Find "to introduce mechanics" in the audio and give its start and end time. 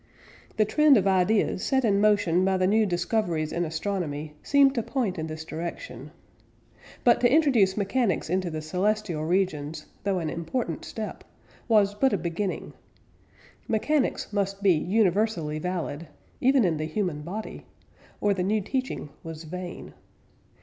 7.21-8.27